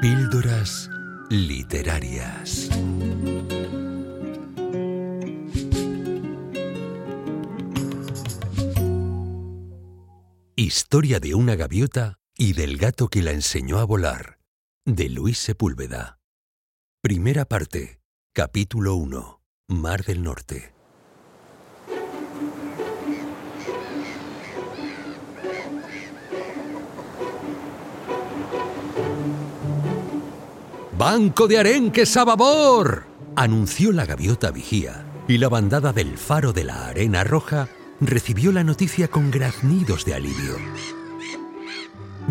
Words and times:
Píldoras 0.00 0.90
literarias. 1.30 2.70
Historia 10.56 11.20
de 11.20 11.34
una 11.36 11.54
gaviota 11.54 12.18
y 12.36 12.54
del 12.54 12.78
gato 12.78 13.06
que 13.06 13.22
la 13.22 13.30
enseñó 13.30 13.78
a 13.78 13.84
volar, 13.84 14.40
de 14.84 15.08
Luis 15.08 15.38
Sepúlveda. 15.38 16.18
Primera 17.00 17.44
parte, 17.44 18.00
capítulo 18.32 18.96
1, 18.96 19.37
Mar 19.70 20.02
del 20.02 20.22
Norte. 20.22 20.72
¡Banco 30.96 31.46
de 31.46 31.58
arenques 31.58 32.16
a 32.16 32.24
babor! 32.24 33.04
anunció 33.36 33.92
la 33.92 34.06
gaviota 34.06 34.50
vigía, 34.50 35.04
y 35.28 35.36
la 35.36 35.50
bandada 35.50 35.92
del 35.92 36.16
faro 36.16 36.54
de 36.54 36.64
la 36.64 36.86
arena 36.86 37.22
roja 37.22 37.68
recibió 38.00 38.52
la 38.52 38.64
noticia 38.64 39.08
con 39.08 39.30
graznidos 39.30 40.06
de 40.06 40.14
alivio. 40.14 40.56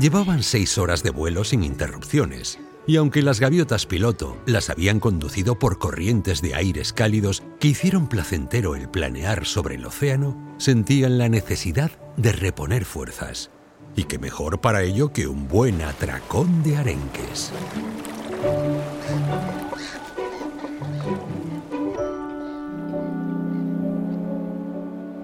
Llevaban 0.00 0.42
seis 0.42 0.78
horas 0.78 1.02
de 1.02 1.10
vuelo 1.10 1.44
sin 1.44 1.64
interrupciones, 1.64 2.58
y 2.86 2.96
aunque 2.96 3.22
las 3.22 3.40
gaviotas 3.40 3.86
piloto 3.86 4.36
las 4.46 4.70
habían 4.70 5.00
conducido 5.00 5.58
por 5.58 5.78
corrientes 5.78 6.40
de 6.40 6.54
aires 6.54 6.92
cálidos 6.92 7.42
que 7.58 7.68
hicieron 7.68 8.08
placentero 8.08 8.76
el 8.76 8.88
planear 8.88 9.44
sobre 9.44 9.74
el 9.74 9.86
océano, 9.86 10.54
sentían 10.58 11.18
la 11.18 11.28
necesidad 11.28 11.90
de 12.16 12.32
reponer 12.32 12.84
fuerzas. 12.84 13.50
Y 13.96 14.04
qué 14.04 14.18
mejor 14.18 14.60
para 14.60 14.82
ello 14.82 15.12
que 15.12 15.26
un 15.26 15.48
buen 15.48 15.82
atracón 15.82 16.62
de 16.62 16.76
arenques. 16.76 17.50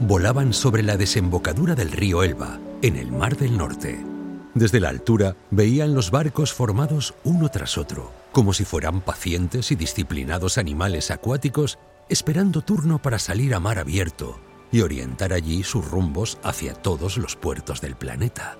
Volaban 0.00 0.52
sobre 0.52 0.82
la 0.82 0.96
desembocadura 0.96 1.74
del 1.74 1.92
río 1.92 2.22
Elba, 2.22 2.58
en 2.82 2.96
el 2.96 3.10
Mar 3.10 3.36
del 3.36 3.56
Norte. 3.56 4.13
Desde 4.54 4.78
la 4.78 4.88
altura 4.88 5.36
veían 5.50 5.94
los 5.94 6.10
barcos 6.10 6.52
formados 6.52 7.14
uno 7.24 7.48
tras 7.48 7.76
otro, 7.76 8.12
como 8.30 8.52
si 8.52 8.64
fueran 8.64 9.00
pacientes 9.00 9.72
y 9.72 9.76
disciplinados 9.76 10.58
animales 10.58 11.10
acuáticos 11.10 11.78
esperando 12.08 12.62
turno 12.62 13.00
para 13.00 13.18
salir 13.18 13.54
a 13.54 13.60
mar 13.60 13.78
abierto 13.78 14.38
y 14.70 14.82
orientar 14.82 15.32
allí 15.32 15.64
sus 15.64 15.84
rumbos 15.84 16.38
hacia 16.42 16.74
todos 16.74 17.16
los 17.16 17.34
puertos 17.36 17.80
del 17.80 17.96
planeta. 17.96 18.56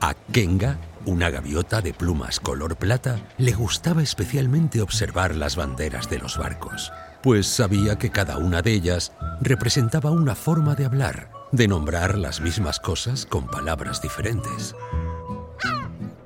A 0.00 0.14
Kenga, 0.14 0.78
una 1.04 1.30
gaviota 1.30 1.80
de 1.80 1.92
plumas 1.92 2.40
color 2.40 2.76
plata, 2.76 3.18
le 3.38 3.52
gustaba 3.52 4.02
especialmente 4.02 4.80
observar 4.80 5.34
las 5.34 5.56
banderas 5.56 6.08
de 6.10 6.18
los 6.18 6.38
barcos, 6.38 6.92
pues 7.22 7.46
sabía 7.46 7.96
que 7.98 8.10
cada 8.10 8.38
una 8.38 8.62
de 8.62 8.72
ellas 8.72 9.12
representaba 9.40 10.10
una 10.10 10.34
forma 10.34 10.74
de 10.74 10.84
hablar, 10.84 11.30
de 11.52 11.68
nombrar 11.68 12.18
las 12.18 12.40
mismas 12.40 12.80
cosas 12.80 13.26
con 13.26 13.46
palabras 13.46 14.02
diferentes. 14.02 14.74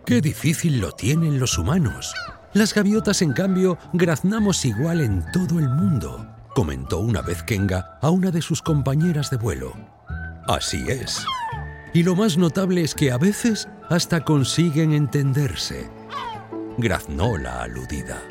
¡Qué 0.05 0.21
difícil 0.21 0.81
lo 0.81 0.93
tienen 0.93 1.39
los 1.39 1.59
humanos! 1.59 2.15
Las 2.55 2.75
gaviotas, 2.75 3.23
en 3.23 3.33
cambio, 3.33 3.79
graznamos 3.95 4.65
igual 4.65 5.01
en 5.01 5.25
todo 5.33 5.59
el 5.59 5.69
mundo, 5.69 6.27
comentó 6.55 6.99
una 6.99 7.23
vez 7.23 7.43
Kenga 7.43 7.99
a 8.03 8.11
una 8.11 8.31
de 8.31 8.43
sus 8.43 8.61
compañeras 8.61 9.31
de 9.31 9.39
vuelo. 9.39 9.73
Así 10.47 10.85
es, 10.89 11.25
y 11.95 12.03
lo 12.03 12.17
más 12.17 12.39
notable 12.39 12.83
es 12.83 12.95
que 12.95 13.13
a 13.13 13.19
veces 13.19 13.69
hasta 13.93 14.25
consiguen 14.25 14.95
entenderse. 14.95 15.91
Graznó 16.79 17.37
la 17.37 17.63
aludida. 17.63 18.23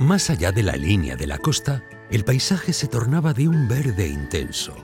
Más 0.00 0.28
allá 0.28 0.50
de 0.50 0.64
la 0.64 0.74
línea 0.74 1.14
de 1.14 1.28
la 1.28 1.38
costa, 1.38 1.84
el 2.10 2.24
paisaje 2.24 2.72
se 2.72 2.88
tornaba 2.88 3.32
de 3.32 3.46
un 3.46 3.68
verde 3.68 4.08
intenso. 4.08 4.74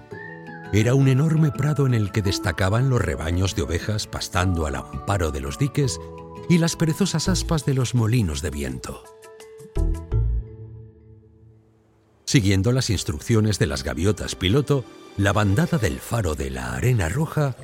Era 0.72 0.94
un 0.94 1.08
enorme 1.08 1.50
prado 1.50 1.84
en 1.86 1.94
el 1.94 2.12
que 2.12 2.22
destacaban 2.22 2.90
los 2.90 3.00
rebaños 3.00 3.56
de 3.56 3.62
ovejas 3.62 4.06
pastando 4.06 4.66
al 4.66 4.76
amparo 4.76 5.32
de 5.32 5.40
los 5.40 5.58
diques 5.58 5.98
y 6.48 6.58
las 6.58 6.76
perezosas 6.76 7.28
aspas 7.28 7.64
de 7.64 7.74
los 7.74 7.92
molinos 7.96 8.42
de 8.42 8.50
viento. 8.50 9.02
Siguiendo 12.24 12.70
las 12.70 12.88
instrucciones 12.90 13.58
de 13.58 13.66
las 13.66 13.82
gaviotas 13.82 14.36
piloto, 14.36 14.84
la 15.16 15.32
bandada 15.32 15.78
del 15.78 15.98
faro 15.98 16.36
de 16.36 16.50
la 16.50 16.74
Arena 16.74 17.08
Roja 17.08 17.56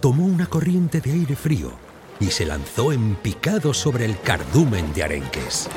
tomó 0.00 0.24
una 0.26 0.46
corriente 0.46 1.00
de 1.00 1.12
aire 1.12 1.36
frío 1.36 1.72
y 2.20 2.26
se 2.26 2.46
lanzó 2.46 2.92
en 2.92 3.16
picado 3.16 3.74
sobre 3.74 4.04
el 4.04 4.20
cardumen 4.20 4.92
de 4.92 5.04
arenques. 5.04 5.68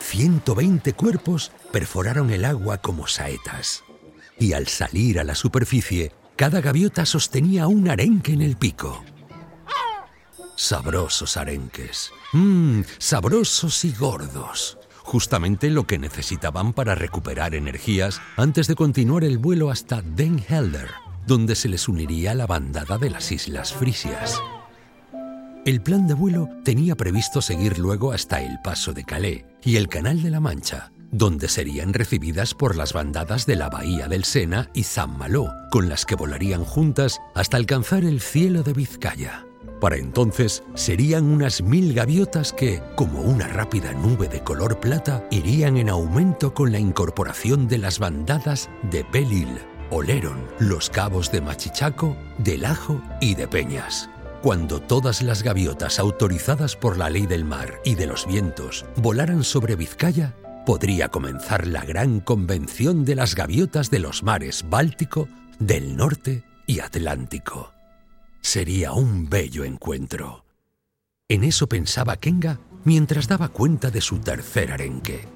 120 0.00 0.92
cuerpos 0.94 1.52
perforaron 1.72 2.30
el 2.30 2.44
agua 2.44 2.78
como 2.78 3.06
saetas, 3.06 3.84
y 4.38 4.52
al 4.52 4.66
salir 4.68 5.18
a 5.18 5.24
la 5.24 5.34
superficie, 5.34 6.12
cada 6.36 6.60
gaviota 6.60 7.04
sostenía 7.04 7.66
un 7.66 7.88
arenque 7.88 8.32
en 8.32 8.42
el 8.42 8.56
pico. 8.56 9.04
Sabrosos 10.54 11.36
arenques, 11.36 12.12
mmm, 12.32 12.80
sabrosos 12.98 13.84
y 13.84 13.92
gordos 13.92 14.78
justamente 15.06 15.70
lo 15.70 15.86
que 15.86 15.98
necesitaban 15.98 16.72
para 16.72 16.96
recuperar 16.96 17.54
energías 17.54 18.20
antes 18.36 18.66
de 18.66 18.74
continuar 18.74 19.22
el 19.22 19.38
vuelo 19.38 19.70
hasta 19.70 20.02
Den 20.02 20.44
Helder, 20.48 20.90
donde 21.26 21.54
se 21.54 21.68
les 21.68 21.88
uniría 21.88 22.34
la 22.34 22.46
bandada 22.46 22.98
de 22.98 23.10
las 23.10 23.32
Islas 23.32 23.72
Frisias. 23.72 24.40
El 25.64 25.82
plan 25.82 26.06
de 26.06 26.14
vuelo 26.14 26.48
tenía 26.64 26.94
previsto 26.94 27.42
seguir 27.42 27.78
luego 27.78 28.12
hasta 28.12 28.40
el 28.40 28.60
paso 28.62 28.92
de 28.92 29.04
Calais 29.04 29.44
y 29.64 29.76
el 29.76 29.88
Canal 29.88 30.22
de 30.22 30.30
la 30.30 30.38
Mancha, 30.38 30.92
donde 31.10 31.48
serían 31.48 31.92
recibidas 31.92 32.54
por 32.54 32.76
las 32.76 32.92
bandadas 32.92 33.46
de 33.46 33.56
la 33.56 33.68
Bahía 33.68 34.06
del 34.06 34.22
Sena 34.22 34.70
y 34.74 34.84
San 34.84 35.18
Malo, 35.18 35.52
con 35.72 35.88
las 35.88 36.04
que 36.06 36.14
volarían 36.14 36.64
juntas 36.64 37.20
hasta 37.34 37.56
alcanzar 37.56 38.04
el 38.04 38.20
cielo 38.20 38.62
de 38.62 38.74
Vizcaya. 38.74 39.44
Para 39.80 39.96
entonces 39.96 40.62
serían 40.74 41.24
unas 41.24 41.62
mil 41.62 41.92
gaviotas 41.94 42.52
que, 42.52 42.80
como 42.94 43.20
una 43.20 43.48
rápida 43.48 43.92
nube 43.92 44.28
de 44.28 44.42
color 44.42 44.80
plata, 44.80 45.26
irían 45.30 45.76
en 45.76 45.90
aumento 45.90 46.54
con 46.54 46.72
la 46.72 46.78
incorporación 46.78 47.68
de 47.68 47.78
las 47.78 47.98
bandadas 47.98 48.70
de 48.90 49.04
Belil, 49.12 49.58
Oleron, 49.90 50.44
los 50.58 50.90
cabos 50.90 51.30
de 51.30 51.40
Machichaco, 51.40 52.16
de 52.38 52.58
Lajo 52.58 53.00
y 53.20 53.34
de 53.34 53.46
Peñas. 53.46 54.10
Cuando 54.42 54.80
todas 54.80 55.22
las 55.22 55.42
gaviotas 55.42 55.98
autorizadas 55.98 56.76
por 56.76 56.98
la 56.98 57.08
ley 57.08 57.26
del 57.26 57.44
mar 57.44 57.80
y 57.84 57.94
de 57.94 58.06
los 58.06 58.26
vientos 58.26 58.84
volaran 58.96 59.44
sobre 59.44 59.76
Vizcaya, 59.76 60.34
podría 60.66 61.08
comenzar 61.08 61.66
la 61.66 61.84
gran 61.84 62.20
convención 62.20 63.04
de 63.04 63.14
las 63.14 63.34
gaviotas 63.34 63.90
de 63.90 64.00
los 64.00 64.22
mares 64.22 64.64
Báltico, 64.68 65.28
del 65.58 65.96
Norte 65.96 66.44
y 66.66 66.80
Atlántico. 66.80 67.72
Sería 68.40 68.92
un 68.92 69.28
bello 69.28 69.64
encuentro. 69.64 70.44
En 71.28 71.44
eso 71.44 71.68
pensaba 71.68 72.16
Kenga 72.16 72.58
mientras 72.84 73.28
daba 73.28 73.48
cuenta 73.48 73.90
de 73.90 74.00
su 74.00 74.18
tercer 74.18 74.72
arenque. 74.72 75.26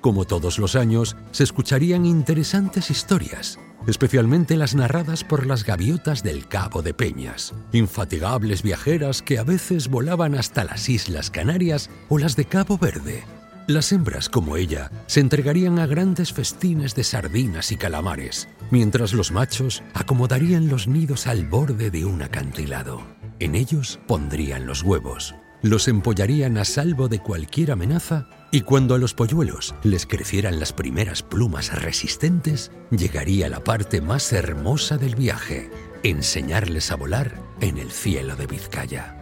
Como 0.00 0.24
todos 0.24 0.58
los 0.58 0.74
años, 0.74 1.16
se 1.30 1.44
escucharían 1.44 2.06
interesantes 2.06 2.90
historias, 2.90 3.58
especialmente 3.86 4.56
las 4.56 4.74
narradas 4.74 5.24
por 5.24 5.46
las 5.46 5.64
gaviotas 5.64 6.22
del 6.22 6.46
Cabo 6.46 6.82
de 6.82 6.94
Peñas, 6.94 7.54
infatigables 7.72 8.62
viajeras 8.62 9.22
que 9.22 9.38
a 9.38 9.44
veces 9.44 9.88
volaban 9.88 10.34
hasta 10.34 10.64
las 10.64 10.88
Islas 10.88 11.30
Canarias 11.30 11.90
o 12.08 12.18
las 12.18 12.36
de 12.36 12.44
Cabo 12.44 12.78
Verde, 12.78 13.24
las 13.68 13.92
hembras, 13.92 14.28
como 14.28 14.56
ella, 14.56 14.90
se 15.06 15.20
entregarían 15.20 15.78
a 15.78 15.86
grandes 15.86 16.32
festines 16.32 16.96
de 16.96 17.04
sardinas 17.04 17.70
y 17.70 17.76
calamares, 17.76 18.48
mientras 18.72 19.12
los 19.12 19.30
machos 19.30 19.84
acomodarían 19.94 20.68
los 20.68 20.88
nidos 20.88 21.28
al 21.28 21.46
borde 21.46 21.90
de 21.90 22.04
un 22.04 22.22
acantilado. 22.22 23.02
En 23.38 23.54
ellos 23.54 24.00
pondrían 24.08 24.66
los 24.66 24.82
huevos, 24.82 25.36
los 25.62 25.88
empollarían 25.88 26.58
a 26.58 26.64
salvo 26.64 27.08
de 27.08 27.20
cualquier 27.20 27.70
amenaza 27.70 28.26
y 28.50 28.62
cuando 28.62 28.94
a 28.94 28.98
los 28.98 29.14
polluelos 29.14 29.74
les 29.82 30.06
crecieran 30.06 30.60
las 30.60 30.72
primeras 30.72 31.22
plumas 31.22 31.72
resistentes, 31.80 32.70
llegaría 32.90 33.48
la 33.48 33.64
parte 33.64 34.00
más 34.00 34.32
hermosa 34.32 34.98
del 34.98 35.14
viaje, 35.14 35.70
enseñarles 36.02 36.90
a 36.90 36.96
volar 36.96 37.34
en 37.60 37.78
el 37.78 37.90
cielo 37.90 38.36
de 38.36 38.46
Vizcaya. 38.46 39.16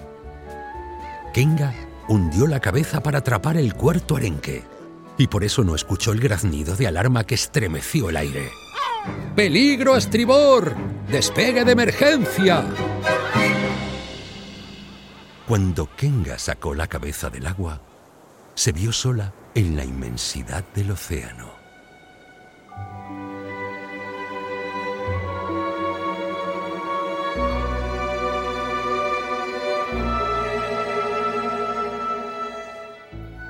Kenga 1.32 1.74
hundió 2.08 2.48
la 2.48 2.58
cabeza 2.58 3.02
para 3.02 3.18
atrapar 3.18 3.56
el 3.56 3.74
cuarto 3.74 4.16
arenque, 4.16 4.64
y 5.16 5.28
por 5.28 5.44
eso 5.44 5.62
no 5.62 5.74
escuchó 5.74 6.12
el 6.12 6.20
graznido 6.20 6.74
de 6.74 6.88
alarma 6.88 7.24
que 7.24 7.36
estremeció 7.36 8.08
el 8.08 8.16
aire. 8.16 8.50
¡Peligro 9.36 9.94
a 9.94 9.98
estribor! 9.98 10.74
¡Despegue 11.08 11.64
de 11.64 11.72
emergencia! 11.72 12.64
Cuando 15.50 15.88
Kenga 15.96 16.38
sacó 16.38 16.76
la 16.76 16.86
cabeza 16.86 17.28
del 17.28 17.44
agua, 17.44 17.80
se 18.54 18.70
vio 18.70 18.92
sola 18.92 19.32
en 19.56 19.76
la 19.76 19.84
inmensidad 19.84 20.64
del 20.76 20.92
océano. 20.92 21.50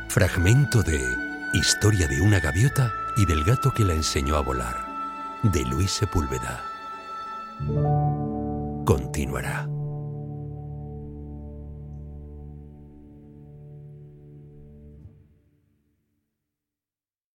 Fragmento 0.09 0.83
de 0.83 1.05
Historia 1.53 2.09
de 2.09 2.23
una 2.23 2.41
gaviota 2.41 2.95
y 3.19 3.27
del 3.27 3.45
gato 3.45 3.75
que 3.75 3.85
la 3.85 3.93
enseñó 3.93 4.37
a 4.37 4.41
volar, 4.41 4.87
de 5.43 5.67
Luis 5.67 5.91
Sepúlveda. 5.91 6.65
Continuará. 8.87 9.69